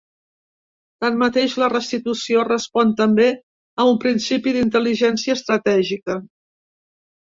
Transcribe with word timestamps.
Tanmateix, 1.05 1.57
la 1.65 1.69
restitució 1.73 2.47
respon 2.49 2.95
també 3.03 3.29
a 3.85 3.89
un 3.93 4.03
principi 4.09 4.59
d’intel·ligència 4.59 5.41
estratègica. 5.41 6.23